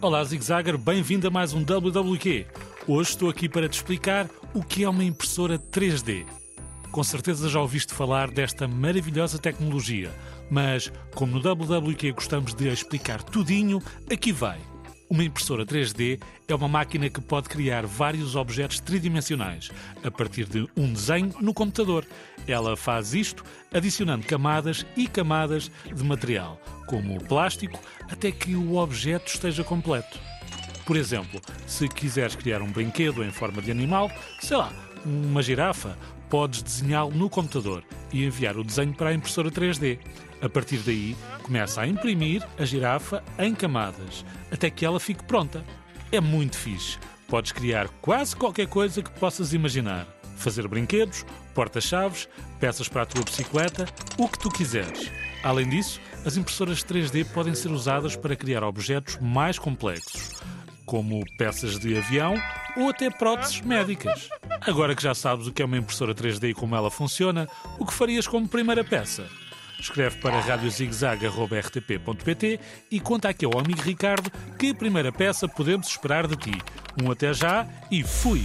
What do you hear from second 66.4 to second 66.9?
e como ela